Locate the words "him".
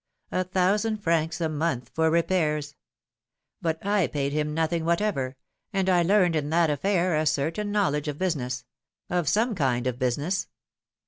4.33-4.51